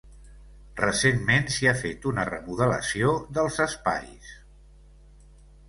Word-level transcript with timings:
Recentment, 0.79 1.45
s'hi 1.55 1.69
ha 1.71 1.73
fet 1.83 2.09
una 2.13 2.25
remodelació 2.31 3.13
dels 3.39 3.61
espais. 3.69 4.35